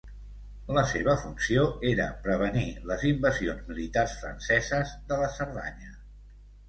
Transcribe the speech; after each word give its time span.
La 0.75 0.83
seva 0.91 1.13
funció 1.25 1.65
era 1.89 2.07
prevenir 2.25 2.65
les 2.93 3.05
invasions 3.11 3.69
militars 3.71 4.17
franceses 4.23 4.95
de 5.13 5.21
la 5.25 5.29
Cerdanya. 5.39 5.93